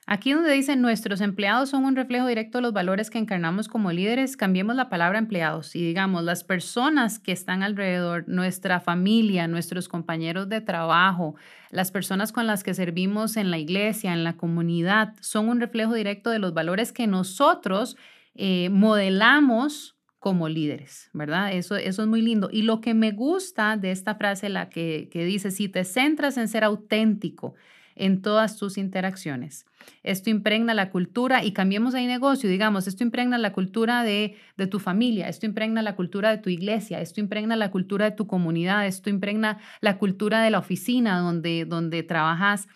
Aquí 0.09 0.33
donde 0.33 0.53
dicen 0.53 0.83
nuestros 0.83 1.21
empleados 1.21 1.71
son 1.71 1.85
un 1.85 1.97
reflejo 1.97 2.29
directo 2.29 2.59
de 2.59 2.63
los 2.63 2.73
valores 2.73 3.11
que 3.11 3.19
encarnamos 3.19 3.67
como 3.67 3.91
líderes, 3.91 4.37
cambiemos 4.37 4.77
la 4.77 4.89
palabra 4.89 5.19
empleados 5.19 5.75
y 5.75 5.85
digamos 5.85 6.23
las 6.23 6.45
personas 6.45 7.19
que 7.19 7.33
están 7.33 7.65
alrededor, 7.65 8.23
nuestra 8.29 8.79
familia, 8.79 9.49
nuestros 9.49 9.89
compañeros 9.89 10.49
de 10.49 10.61
trabajo, 10.61 11.35
las 11.71 11.91
personas 11.91 12.31
con 12.31 12.47
las 12.47 12.63
que 12.63 12.73
servimos 12.73 13.37
en 13.37 13.51
la 13.51 13.59
iglesia, 13.59 14.13
en 14.13 14.23
la 14.23 14.37
comunidad, 14.37 15.15
son 15.21 15.49
un 15.49 15.59
reflejo 15.59 15.95
directo 15.95 16.31
de 16.31 16.39
los 16.39 16.55
valores 16.55 16.93
que 16.93 17.09
nosotros 17.09 17.97
eh, 18.37 18.69
modelamos 18.71 19.97
como 20.21 20.49
líderes, 20.49 21.11
¿verdad? 21.15 21.53
Eso, 21.53 21.75
eso 21.75 22.03
es 22.03 22.09
muy 22.09 22.23
lindo. 22.23 22.49
Y 22.53 22.63
lo 22.63 22.81
que 22.81 22.95
me 22.95 23.11
gusta 23.11 23.77
de 23.77 23.91
esta 23.91 24.15
frase, 24.15 24.51
la 24.51 24.69
que, 24.69 25.09
que 25.11 25.25
dice, 25.25 25.51
si 25.51 25.69
te 25.69 25.83
centras 25.83 26.37
en 26.37 26.47
ser 26.47 26.63
auténtico, 26.63 27.55
en 27.97 28.23
todas 28.23 28.57
tus 28.57 28.79
interacciones. 28.79 29.67
Esto 30.03 30.31
impregna 30.31 30.75
la 30.75 30.91
cultura 30.91 31.45
y 31.45 31.53
cambiemos 31.53 31.95
ahí 31.95 32.07
negocio, 32.07 32.49
digamos, 32.49 32.87
esto 32.87 33.03
impregna 33.03 33.39
la 33.39 33.53
cultura 33.53 34.03
de, 34.03 34.37
de 34.57 34.67
tu 34.67 34.79
familia, 34.79 35.29
esto 35.29 35.47
impregna 35.47 35.83
la 35.83 35.97
cultura 35.97 36.31
de 36.31 36.39
tu 36.39 36.51
iglesia, 36.51 37.01
esto 37.01 37.21
impregna 37.21 37.57
la 37.57 37.71
cultura 37.71 38.05
de 38.05 38.17
tu 38.17 38.27
comunidad, 38.27 38.87
esto 38.87 39.11
impregna 39.11 39.59
la 39.81 39.99
cultura 39.99 40.43
de 40.43 40.51
la 40.51 40.59
oficina 40.59 41.19
donde, 41.19 41.65
donde 41.65 42.03
trabajas. 42.03 42.69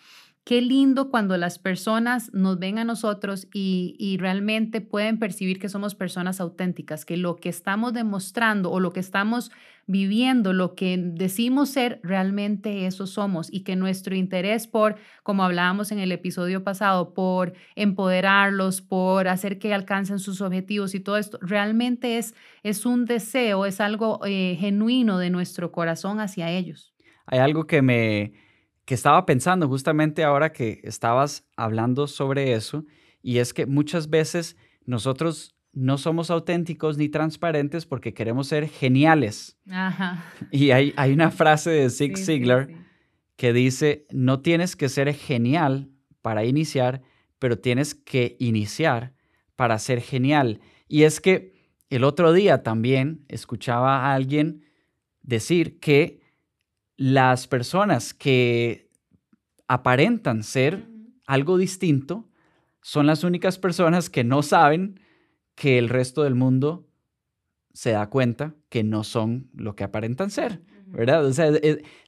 Qué 0.43 0.59
lindo 0.59 1.11
cuando 1.11 1.37
las 1.37 1.59
personas 1.59 2.33
nos 2.33 2.57
ven 2.57 2.79
a 2.79 2.83
nosotros 2.83 3.47
y, 3.53 3.95
y, 3.99 4.17
realmente 4.17 4.81
pueden 4.81 5.19
percibir 5.19 5.59
que 5.59 5.69
somos 5.69 5.93
personas 5.93 6.41
auténticas, 6.41 7.05
que 7.05 7.15
lo 7.15 7.35
que 7.35 7.49
estamos 7.49 7.93
demostrando 7.93 8.71
o 8.71 8.79
lo 8.79 8.91
que 8.91 9.01
estamos 9.01 9.51
viviendo, 9.91 10.53
lo 10.53 10.73
que 10.73 10.97
decimos 10.97 11.69
ser, 11.69 11.99
realmente 12.01 12.85
eso 12.85 13.05
somos 13.05 13.51
y 13.51 13.63
que 13.63 13.75
nuestro 13.75 14.15
interés 14.15 14.65
por, 14.65 14.95
como 15.21 15.43
hablábamos 15.43 15.91
en 15.91 15.99
el 15.99 16.11
episodio 16.11 16.63
pasado, 16.63 17.13
por 17.13 17.53
empoderarlos, 17.75 18.81
por 18.81 19.27
hacer 19.27 19.59
que 19.59 19.73
alcancen 19.73 20.19
sus 20.19 20.41
objetivos 20.41 20.95
y 20.95 21.01
todo 21.01 21.17
esto, 21.17 21.37
realmente 21.41 22.17
es, 22.17 22.33
es 22.63 22.85
un 22.85 23.05
deseo, 23.05 23.65
es 23.65 23.81
algo 23.81 24.21
eh, 24.25 24.55
genuino 24.59 25.17
de 25.17 25.29
nuestro 25.29 25.71
corazón 25.71 26.19
hacia 26.19 26.49
ellos. 26.49 26.93
Hay 27.25 27.39
algo 27.39 27.67
que 27.67 27.81
me 27.81 28.33
que 28.85 28.95
estaba 28.95 29.25
pensando 29.25 29.67
justamente 29.67 30.23
ahora 30.23 30.51
que 30.51 30.81
estabas 30.83 31.45
hablando 31.55 32.07
sobre 32.07 32.53
eso, 32.53 32.85
y 33.21 33.37
es 33.37 33.53
que 33.53 33.65
muchas 33.65 34.09
veces 34.09 34.57
nosotros 34.85 35.55
no 35.73 35.97
somos 35.97 36.29
auténticos 36.29 36.97
ni 36.97 37.09
transparentes 37.09 37.85
porque 37.85 38.13
queremos 38.13 38.47
ser 38.47 38.67
geniales. 38.67 39.57
Y 40.51 40.71
hay, 40.71 40.93
hay, 40.97 41.13
una 41.13 41.31
frase 41.31 41.69
de 41.69 41.89
Zig 41.89 42.17
Ziglar 42.17 42.69
que 43.35 43.53
dice, 43.53 44.05
no 44.11 44.41
tienes 44.41 44.75
que 44.75 44.89
ser 44.89 45.13
genial 45.13 45.89
para 46.21 46.45
iniciar, 46.45 47.01
pero 47.39 47.57
tienes 47.57 47.95
que 47.95 48.35
iniciar 48.39 49.13
para 49.55 49.79
ser 49.79 50.01
genial. 50.01 50.59
Y 50.87 51.03
es 51.03 51.21
que 51.21 51.53
el 51.89 52.03
otro 52.03 52.33
día 52.33 52.63
también 52.63 53.25
escuchaba 53.27 54.05
a 54.05 54.13
alguien 54.13 54.63
decir 55.21 55.79
que 55.79 56.21
las 56.97 57.47
personas 57.47 58.13
que 58.13 58.89
aparentan 59.67 60.43
ser 60.43 60.87
algo 61.25 61.57
distinto 61.57 62.29
son 62.81 63.07
las 63.07 63.23
únicas 63.23 63.57
personas 63.57 64.09
que 64.09 64.23
no 64.23 64.43
saben 64.43 65.00
que 65.61 65.77
el 65.77 65.89
resto 65.89 66.23
del 66.23 66.33
mundo 66.33 66.87
se 67.71 67.91
da 67.91 68.09
cuenta 68.09 68.55
que 68.69 68.83
no 68.83 69.03
son 69.03 69.51
lo 69.53 69.75
que 69.75 69.83
aparentan 69.83 70.31
ser, 70.31 70.59
¿verdad? 70.87 71.23
O 71.23 71.31
sea, 71.33 71.51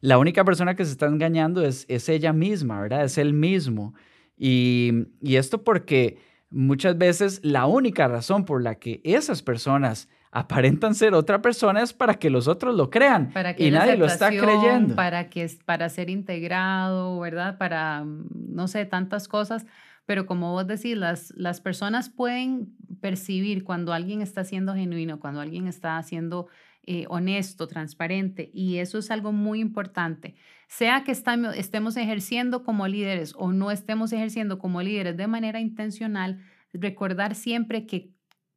la 0.02 0.18
única 0.18 0.44
persona 0.44 0.76
que 0.76 0.84
se 0.84 0.92
está 0.92 1.06
engañando 1.06 1.64
es, 1.64 1.86
es 1.88 2.10
ella 2.10 2.34
misma, 2.34 2.82
¿verdad? 2.82 3.04
Es 3.04 3.20
él 3.20 3.32
mismo. 3.34 3.94
Y, 4.36 5.06
y 5.22 5.36
esto 5.36 5.64
porque 5.64 6.18
muchas 6.50 6.98
veces 6.98 7.42
la 7.44 7.68
única 7.68 8.08
razón 8.08 8.44
por 8.44 8.64
la 8.64 8.74
que 8.80 9.02
esas 9.04 9.44
personas 9.44 10.10
aparentan 10.32 10.96
ser 10.96 11.14
otra 11.14 11.44
persona 11.44 11.84
es 11.84 11.94
para 11.94 12.16
que 12.16 12.32
los 12.32 12.48
otros 12.48 12.74
lo 12.74 12.90
crean 12.90 13.30
para 13.34 13.56
que 13.56 13.68
y 13.68 13.72
nadie 13.72 13.98
lo 13.98 14.08
está 14.08 14.30
creyendo. 14.30 14.96
Para, 14.96 15.30
que, 15.30 15.48
para 15.64 15.90
ser 15.90 16.10
integrado, 16.10 17.20
¿verdad? 17.20 17.60
Para, 17.60 18.04
mm, 18.04 18.30
no 18.50 18.68
sé, 18.68 18.86
tantas 18.86 19.28
cosas. 19.28 19.68
Pero 20.06 20.26
como 20.26 20.52
vos 20.52 20.68
decís, 20.68 20.98
las, 20.98 21.34
las 21.36 21.62
personas 21.62 22.10
pueden 22.10 22.76
percibir 23.02 23.64
cuando 23.64 23.94
alguien 23.94 24.22
está 24.22 24.44
siendo 24.44 24.74
genuino, 24.74 25.20
cuando 25.20 25.40
alguien 25.42 25.68
está 25.68 26.02
siendo 26.04 26.48
eh, 26.86 27.06
honesto, 27.08 27.68
transparente, 27.68 28.52
y 28.54 28.80
eso 28.80 28.98
es 28.98 29.10
algo 29.10 29.32
muy 29.32 29.62
importante. 29.62 30.36
Sea 30.68 31.06
que 31.06 31.14
estemos 31.14 31.96
ejerciendo 31.96 32.66
como 32.66 32.88
líderes 32.90 33.34
o 33.38 33.54
no 33.54 33.72
estemos 33.72 34.12
ejerciendo 34.12 34.60
como 34.60 34.82
líderes 34.82 35.16
de 35.16 35.28
manera 35.28 35.62
intencional, 35.62 36.44
recordar 36.74 37.36
siempre 37.36 37.86
que 37.86 38.12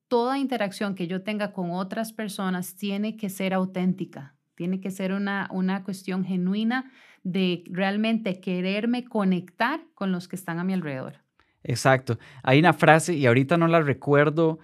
toda 0.09 0.39
interacción 0.39 0.97
que 0.97 1.07
yo 1.07 1.23
tenga 1.23 1.53
con 1.53 1.71
otras 1.71 2.13
personas 2.13 2.75
tiene 2.75 3.17
que 3.17 3.29
ser 3.29 3.55
auténtica, 3.55 4.35
tiene 4.57 4.81
que 4.81 4.91
ser 4.91 5.13
una, 5.13 5.49
una 5.53 5.85
cuestión 5.85 6.25
genuina 6.25 6.91
de 7.23 7.63
realmente 7.69 8.41
quererme 8.41 9.05
conectar 9.05 9.85
con 9.95 10.11
los 10.11 10.27
que 10.27 10.35
están 10.35 10.59
a 10.59 10.65
mi 10.65 10.73
alrededor. 10.73 11.26
Exacto. 11.69 12.19
Hay 12.45 12.61
una 12.61 12.73
frase, 12.73 13.15
y 13.15 13.27
ahorita 13.27 13.57
no 13.57 13.67
la 13.67 13.81
recuerdo 13.81 14.59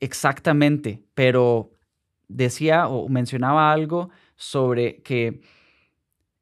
exactamente, 0.00 1.04
pero 1.14 1.72
decía 2.28 2.88
o 2.88 3.08
mencionaba 3.08 3.72
algo 3.72 4.10
sobre 4.36 5.02
que 5.02 5.40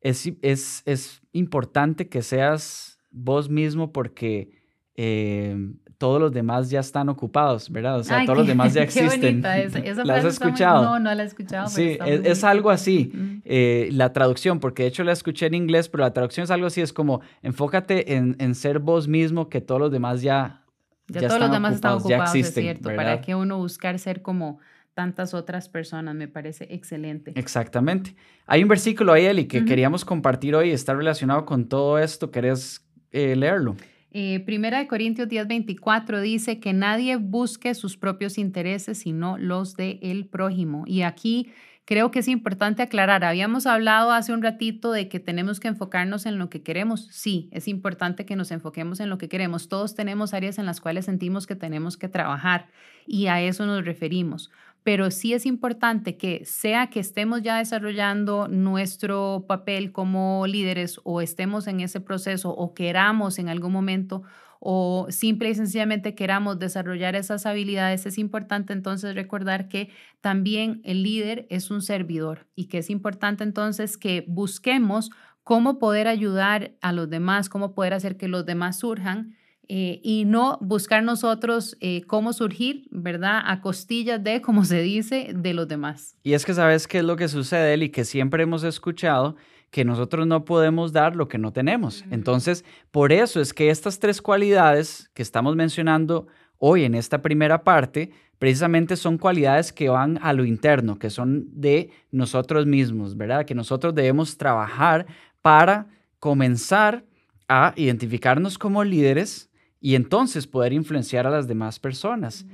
es, 0.01 0.31
es, 0.43 0.83
es 0.87 1.23
importante 1.33 2.09
que 2.09 2.23
seas 2.23 2.99
vos 3.11 3.49
mismo 3.51 3.93
porque 3.93 4.51
eh, 4.95 5.57
todos 5.99 6.21
los 6.21 6.33
demás 6.33 6.71
ya 6.71 6.79
están 6.81 7.09
ocupados, 7.09 7.71
¿verdad? 7.71 7.99
O 7.99 8.05
sea, 8.05 8.25
todos 8.25 8.39
los 8.39 8.47
demás 8.47 8.73
ya 8.73 8.83
existen. 8.85 9.43
¿La 10.05 10.15
has 10.15 10.25
escuchado? 10.25 10.85
No, 10.85 10.99
no 11.01 11.15
la 11.15 11.25
he 11.25 11.27
escuchado. 11.27 11.69
Sí, 11.69 11.99
es, 12.07 12.45
algo 12.45 12.71
así. 12.71 13.13
Eh, 13.45 13.89
la 13.93 14.13
traducción, 14.13 14.61
porque 14.61 14.85
de 14.85 14.91
hecho 14.91 15.03
la 15.03 15.13
escuché 15.13 15.47
en 15.47 15.55
inglés, 15.55 15.89
pero 15.89 16.05
la 16.05 16.13
traducción 16.13 16.45
es 16.45 16.51
algo 16.53 16.69
así, 16.69 16.81
es 16.81 16.93
como 16.93 17.21
enfócate 17.43 18.15
en, 18.15 18.37
en 18.39 18.55
ser 18.55 18.79
vos 18.79 19.09
mismo, 19.09 19.49
que 19.49 19.61
todos 19.61 19.81
los 19.81 19.91
demás 19.91 20.23
ya, 20.23 20.65
ya, 21.09 21.27
todos 21.27 21.41
los 21.41 21.51
demás 21.51 21.75
están 21.75 21.95
ocupados, 21.95 22.35
es 22.35 22.55
cierto. 22.55 22.95
¿Para 22.95 23.21
que 23.21 23.35
uno 23.35 23.59
buscar 23.59 23.99
ser 23.99 24.23
como 24.23 24.61
tantas 24.95 25.35
otras 25.35 25.69
personas? 25.69 26.15
Me 26.15 26.29
parece 26.29 26.69
excelente. 26.71 27.33
Exactamente. 27.35 28.15
Hay 28.47 28.63
un 28.63 28.69
versículo 28.69 29.13
ahí, 29.13 29.25
Eli, 29.25 29.47
que 29.47 29.65
queríamos 29.65 30.05
compartir 30.05 30.55
hoy, 30.55 30.71
está 30.71 30.95
relacionado 30.95 31.45
con 31.45 31.69
todo 31.69 31.99
esto. 31.99 32.31
¿Querés 32.31 32.87
eh, 33.11 33.35
leerlo? 33.35 33.75
Eh, 34.21 34.41
Primera 34.41 34.81
de 34.81 34.89
Corintios 34.89 35.29
10:24 35.29 36.21
dice 36.21 36.59
que 36.59 36.73
nadie 36.73 37.15
busque 37.15 37.73
sus 37.75 37.97
propios 37.97 38.37
intereses, 38.37 38.99
sino 38.99 39.39
los 39.39 39.77
de 39.77 40.01
el 40.03 40.27
prójimo. 40.27 40.83
Y 40.89 41.03
aquí 41.03 41.53
creo 41.85 42.11
que 42.11 42.19
es 42.19 42.27
importante 42.27 42.83
aclarar, 42.83 43.23
habíamos 43.23 43.65
hablado 43.69 44.11
hace 44.11 44.33
un 44.33 44.43
ratito 44.43 44.91
de 44.91 45.09
que 45.09 45.21
tenemos 45.21 45.61
que 45.61 45.69
enfocarnos 45.69 46.27
en 46.27 46.37
lo 46.37 46.51
que 46.51 46.65
queremos. 46.65 47.07
Sí, 47.13 47.49
es 47.53 47.69
importante 47.69 48.27
que 48.27 48.35
nos 48.35 48.51
enfoquemos 48.51 48.99
en 48.99 49.09
lo 49.09 49.19
que 49.19 49.29
queremos. 49.29 49.69
Todos 49.69 49.95
tenemos 49.95 50.35
áreas 50.35 50.59
en 50.59 50.67
las 50.67 50.81
cuales 50.81 51.05
sentimos 51.05 51.47
que 51.47 51.55
tenemos 51.55 51.97
que 51.97 52.09
trabajar 52.09 52.67
y 53.07 53.29
a 53.29 53.41
eso 53.41 53.67
nos 53.67 53.85
referimos 53.85 54.51
pero 54.89 55.11
sí 55.11 55.35
es 55.35 55.45
importante 55.45 56.17
que 56.17 56.47
sea 56.47 56.87
que 56.87 56.99
estemos 56.99 57.43
ya 57.43 57.59
desarrollando 57.59 58.49
nuestro 58.49 59.45
papel 59.47 59.93
como 59.93 60.47
líderes 60.47 60.99
o 61.05 61.21
estemos 61.21 61.67
en 61.67 61.81
ese 61.81 62.01
proceso 62.01 62.55
o 62.57 62.73
queramos 62.73 63.39
en 63.39 63.51
algún 63.51 63.71
momento 63.71 64.23
o 64.61 65.09
simple 65.11 65.51
y 65.51 65.55
sencillamente 65.55 66.15
queramos 66.15 66.59
desarrollar 66.59 67.17
esas 67.17 67.45
habilidades, 67.45 68.07
es 68.07 68.17
importante 68.17 68.73
entonces 68.73 69.15
recordar 69.15 69.69
que 69.69 69.91
también 70.23 70.81
el 70.85 71.03
líder 71.03 71.47
es 71.51 71.71
un 71.71 71.83
servidor 71.83 72.47
y 72.55 72.69
que 72.69 72.79
es 72.79 72.89
importante 72.89 73.45
entonces 73.45 73.99
que 73.99 74.25
busquemos 74.27 75.11
cómo 75.45 75.79
poder 75.79 76.09
ayudar 76.09 76.73
a 76.81 76.93
los 76.93 77.11
demás, 77.11 77.51
cómo 77.51 77.75
poder 77.75 77.93
hacer 77.93 78.17
que 78.17 78.27
los 78.27 78.47
demás 78.47 78.79
surjan 78.79 79.37
eh, 79.71 80.01
y 80.03 80.25
no 80.25 80.57
buscar 80.63 81.03
nosotros 81.03 81.77
eh, 81.81 82.03
cómo 82.07 82.33
surgir, 82.33 82.89
¿verdad? 82.91 83.43
A 83.45 83.61
costillas 83.61 84.23
de, 84.25 84.41
como 84.41 84.65
se 84.65 84.81
dice, 84.81 85.33
de 85.35 85.53
los 85.53 85.69
demás. 85.69 86.17
Y 86.23 86.33
es 86.33 86.47
que 86.47 86.55
sabes 86.55 86.87
qué 86.87 86.99
es 86.99 87.05
lo 87.05 87.17
que 87.17 87.29
sucede, 87.29 87.77
y 87.77 87.91
que 87.91 88.07
siempre 88.07 88.45
hemos 88.45 88.65
escuchado 88.65 89.37
que 89.71 89.85
nosotros 89.85 90.27
no 90.27 90.47
podemos 90.47 90.93
dar 90.93 91.15
lo 91.17 91.29
que 91.29 91.37
no 91.37 91.53
tenemos. 91.53 92.03
Entonces, 92.11 92.65
por 92.91 93.13
eso 93.13 93.43
es 93.43 93.53
que 93.53 93.69
estas 93.69 93.99
tres 93.99 94.23
cualidades 94.23 95.11
que 95.13 95.23
estamos 95.23 95.55
mencionando 95.55 96.27
hoy 96.57 96.85
en 96.85 96.95
esta 96.95 97.21
primera 97.21 97.63
parte, 97.63 98.11
precisamente 98.39 98.97
son 98.97 99.19
cualidades 99.19 99.73
que 99.73 99.91
van 99.91 100.19
a 100.23 100.33
lo 100.33 100.47
interno, 100.47 100.99
que 100.99 101.11
son 101.11 101.47
de 101.53 101.91
nosotros 102.11 102.65
mismos, 102.65 103.19
¿verdad? 103.19 103.45
Que 103.45 103.55
nosotros 103.55 103.95
debemos 103.95 104.39
trabajar 104.39 105.07
para 105.43 105.89
comenzar 106.19 107.05
a 107.49 107.75
identificarnos 107.77 108.59
como 108.59 108.85
líderes 108.85 109.48
y 109.81 109.95
entonces 109.95 110.47
poder 110.47 110.73
influenciar 110.73 111.27
a 111.27 111.31
las 111.31 111.47
demás 111.47 111.79
personas. 111.79 112.47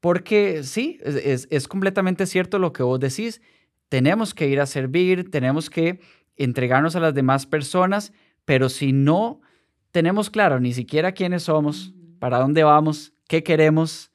Porque 0.00 0.62
sí, 0.62 0.98
es, 1.02 1.68
completamente 1.68 2.26
cierto 2.26 2.58
lo 2.58 2.72
que 2.72 2.82
vos 2.82 3.00
decís. 3.00 3.40
Tenemos 3.88 4.34
que 4.34 4.48
ir 4.48 4.60
a 4.60 4.66
servir, 4.66 5.30
tenemos 5.30 5.70
que 5.70 6.00
entregarnos 6.36 6.96
a 6.96 7.00
las 7.00 7.14
demás 7.14 7.46
personas, 7.46 8.12
pero 8.44 8.68
si 8.68 8.92
no 8.92 9.40
tenemos 9.90 10.28
claro 10.28 10.60
ni 10.60 10.72
siquiera 10.74 11.12
quiénes 11.12 11.44
somos, 11.44 11.94
para 12.18 12.38
dónde 12.38 12.62
vamos, 12.62 13.14
qué 13.28 13.42
queremos, 13.42 14.10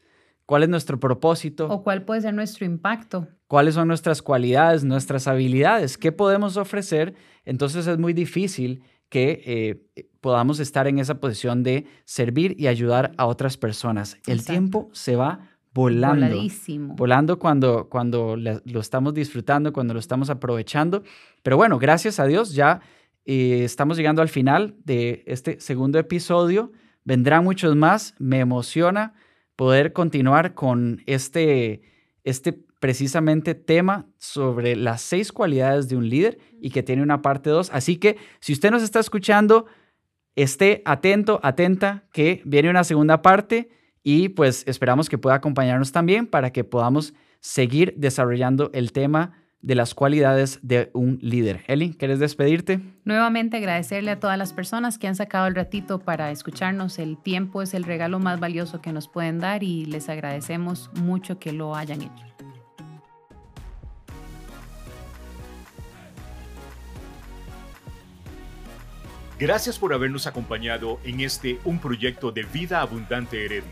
cuál 0.45 0.63
es 0.63 0.69
nuestro 0.69 0.99
propósito. 0.99 1.67
O 1.67 1.83
cuál 1.83 2.03
puede 2.03 2.21
ser 2.21 2.33
nuestro 2.33 2.65
impacto. 2.65 3.27
Cuáles 3.47 3.75
son 3.75 3.87
nuestras 3.87 4.21
cualidades, 4.21 4.83
nuestras 4.83 5.27
habilidades, 5.27 5.97
qué 5.97 6.11
podemos 6.11 6.57
ofrecer. 6.57 7.15
Entonces 7.43 7.87
es 7.87 7.97
muy 7.97 8.13
difícil 8.13 8.83
que 9.11 9.43
eh, 9.45 10.05
podamos 10.21 10.61
estar 10.61 10.87
en 10.87 10.97
esa 10.97 11.19
posición 11.19 11.63
de 11.63 11.85
servir 12.05 12.55
y 12.57 12.67
ayudar 12.67 13.11
a 13.17 13.25
otras 13.25 13.57
personas. 13.57 14.17
El 14.25 14.45
tiempo 14.45 14.89
se 14.93 15.17
va 15.17 15.49
volando. 15.73 16.27
Voladísimo. 16.27 16.95
Volando 16.95 17.37
cuando, 17.37 17.89
cuando 17.89 18.37
lo 18.37 18.79
estamos 18.79 19.13
disfrutando, 19.13 19.73
cuando 19.73 19.93
lo 19.93 19.99
estamos 19.99 20.29
aprovechando. 20.29 21.03
Pero 21.43 21.57
bueno, 21.57 21.77
gracias 21.77 22.21
a 22.21 22.25
Dios 22.25 22.53
ya 22.53 22.79
eh, 23.25 23.63
estamos 23.65 23.97
llegando 23.97 24.21
al 24.21 24.29
final 24.29 24.75
de 24.85 25.23
este 25.27 25.59
segundo 25.59 25.99
episodio. 25.99 26.71
Vendrán 27.03 27.43
muchos 27.43 27.75
más. 27.75 28.15
Me 28.17 28.39
emociona 28.39 29.13
poder 29.57 29.91
continuar 29.91 30.53
con 30.53 31.03
este, 31.05 31.81
este 32.23 32.63
precisamente 32.81 33.53
tema 33.53 34.07
sobre 34.17 34.75
las 34.75 35.03
seis 35.03 35.31
cualidades 35.31 35.87
de 35.87 35.95
un 35.95 36.09
líder 36.09 36.39
y 36.59 36.71
que 36.71 36.81
tiene 36.81 37.03
una 37.03 37.21
parte 37.21 37.51
dos. 37.51 37.69
Así 37.71 37.97
que 37.97 38.17
si 38.39 38.53
usted 38.53 38.71
nos 38.71 38.81
está 38.81 38.99
escuchando, 38.99 39.67
esté 40.35 40.81
atento, 40.83 41.39
atenta, 41.43 42.05
que 42.11 42.41
viene 42.43 42.71
una 42.71 42.83
segunda 42.83 43.21
parte 43.21 43.69
y 44.03 44.29
pues 44.29 44.63
esperamos 44.65 45.09
que 45.09 45.19
pueda 45.19 45.35
acompañarnos 45.35 45.91
también 45.91 46.25
para 46.25 46.51
que 46.51 46.63
podamos 46.63 47.13
seguir 47.39 47.93
desarrollando 47.97 48.71
el 48.73 48.91
tema 48.91 49.37
de 49.61 49.75
las 49.75 49.93
cualidades 49.93 50.59
de 50.63 50.89
un 50.95 51.19
líder. 51.21 51.61
Eli, 51.67 51.93
¿quieres 51.93 52.17
despedirte? 52.17 52.79
Nuevamente 53.05 53.57
agradecerle 53.57 54.09
a 54.09 54.19
todas 54.19 54.39
las 54.39 54.53
personas 54.53 54.97
que 54.97 55.07
han 55.07 55.15
sacado 55.15 55.45
el 55.45 55.53
ratito 55.53 55.99
para 55.99 56.31
escucharnos. 56.31 56.97
El 56.97 57.21
tiempo 57.21 57.61
es 57.61 57.75
el 57.75 57.83
regalo 57.83 58.17
más 58.17 58.39
valioso 58.39 58.81
que 58.81 58.91
nos 58.91 59.07
pueden 59.07 59.37
dar 59.37 59.61
y 59.61 59.85
les 59.85 60.09
agradecemos 60.09 60.89
mucho 60.95 61.37
que 61.37 61.53
lo 61.53 61.75
hayan 61.75 62.01
hecho. 62.01 62.30
Gracias 69.41 69.79
por 69.79 69.91
habernos 69.91 70.27
acompañado 70.27 70.99
en 71.03 71.19
este 71.19 71.59
Un 71.65 71.79
Proyecto 71.79 72.31
de 72.31 72.43
Vida 72.43 72.79
Abundante 72.79 73.43
Heredia. 73.43 73.71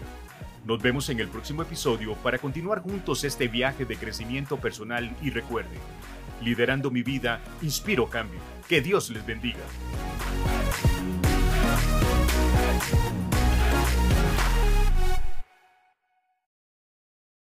Nos 0.65 0.81
vemos 0.81 1.07
en 1.09 1.19
el 1.19 1.27
próximo 1.27 1.61
episodio 1.61 2.15
para 2.15 2.39
continuar 2.39 2.79
juntos 2.79 3.23
este 3.23 3.47
viaje 3.47 3.85
de 3.85 3.95
crecimiento 3.95 4.57
personal 4.57 5.15
y 5.21 5.29
recuerde, 5.29 5.77
liderando 6.41 6.89
mi 6.89 7.03
vida, 7.03 7.39
inspiro 7.61 8.09
cambio. 8.09 8.39
Que 8.67 8.81
Dios 8.81 9.11
les 9.11 9.23
bendiga. 9.23 9.59